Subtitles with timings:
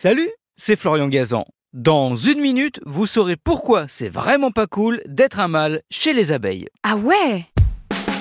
[0.00, 1.44] Salut, c'est Florian Gazan.
[1.72, 6.30] Dans une minute, vous saurez pourquoi c'est vraiment pas cool d'être un mâle chez les
[6.30, 6.68] abeilles.
[6.84, 7.46] Ah ouais?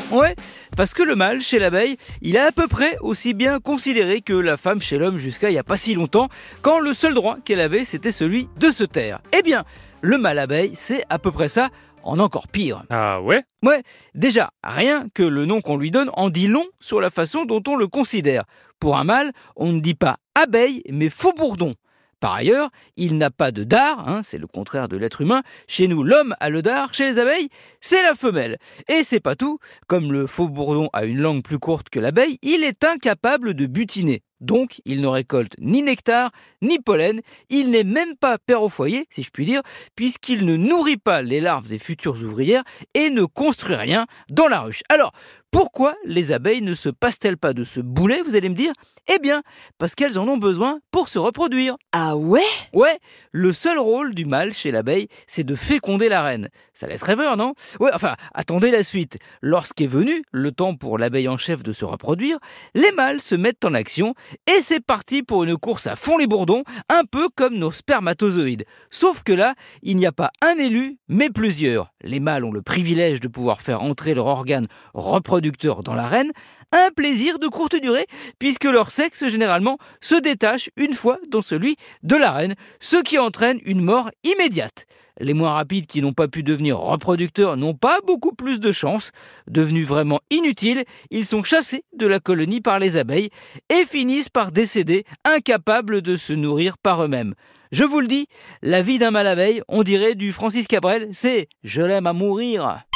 [0.10, 0.36] Ouais,
[0.76, 4.34] parce que le mâle chez l'abeille, il est à peu près aussi bien considéré que
[4.34, 6.30] la femme chez l'homme jusqu'à il n'y a pas si longtemps,
[6.64, 9.22] quand le seul droit qu'elle avait, c'était celui de se taire.
[9.32, 9.64] Eh bien,
[10.02, 11.70] le mâle abeille, c'est à peu près ça,
[12.08, 12.84] en encore pire.
[12.90, 13.44] Ah ouais?
[13.64, 13.84] Ouais,
[14.16, 17.64] déjà, rien que le nom qu'on lui donne en dit long sur la façon dont
[17.68, 18.46] on le considère.
[18.80, 21.74] Pour un mâle, on ne dit pas abeille, mais faux bourdon.
[22.20, 25.44] Par ailleurs, il n'a pas de dard, hein, c'est le contraire de l'être humain.
[25.68, 28.58] Chez nous, l'homme a le dard, chez les abeilles, c'est la femelle.
[28.88, 32.40] Et c'est pas tout, comme le faux bourdon a une langue plus courte que l'abeille,
[32.42, 34.24] il est incapable de butiner.
[34.42, 39.06] Donc, il ne récolte ni nectar, ni pollen, il n'est même pas père au foyer,
[39.10, 39.62] si je puis dire,
[39.96, 42.64] puisqu'il ne nourrit pas les larves des futures ouvrières
[42.94, 44.84] et ne construit rien dans la ruche.
[44.90, 45.12] Alors,
[45.52, 48.74] pourquoi les abeilles ne se passent-elles pas de ce boulet, vous allez me dire?
[49.08, 49.44] Eh bien,
[49.78, 51.78] parce qu'elles en ont besoin pour se reproduire.
[51.94, 52.42] Ah ouais?
[52.74, 53.00] Ouais,
[53.32, 56.50] le seul rôle du mâle chez l'abeille, c'est de féconder la reine.
[56.74, 57.54] Ça laisse rêveur, non?
[57.80, 59.18] Ouais, enfin, attendez la suite.
[59.42, 62.38] Lorsqu'est venu le temps pour l'abeille en chef de se reproduire,
[62.76, 64.14] les mâles se mettent en action
[64.46, 68.66] et c'est parti pour une course à fond les bourdons, un peu comme nos spermatozoïdes.
[68.90, 71.94] Sauf que là, il n'y a pas un élu, mais plusieurs.
[72.02, 76.32] Les mâles ont le privilège de pouvoir faire entrer leur organe reproducteur dans la reine,
[76.72, 78.08] un plaisir de courte durée,
[78.40, 83.18] puisque leur sexe généralement se détache une fois dans celui de la reine, ce qui
[83.18, 84.86] entraîne une mort immédiate.
[85.20, 89.12] Les moins rapides qui n'ont pas pu devenir reproducteurs n'ont pas beaucoup plus de chance.
[89.48, 93.32] Devenus vraiment inutiles, ils sont chassés de la colonie par les abeilles
[93.70, 97.34] et finissent par décéder, incapables de se nourrir par eux-mêmes.
[97.72, 98.28] Je vous le dis,
[98.62, 102.87] la vie d'un mal abeille, on dirait du Francis Cabrel, c'est je l'aime à mourir.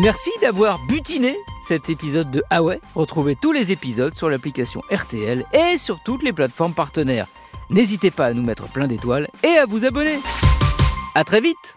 [0.00, 1.36] Merci d'avoir butiné
[1.68, 2.60] cet épisode de Ah.
[2.94, 7.26] Retrouvez tous les épisodes sur l'application RTL et sur toutes les plateformes partenaires.
[7.68, 10.18] N'hésitez pas à nous mettre plein d'étoiles et à vous abonner.
[11.14, 11.76] À très vite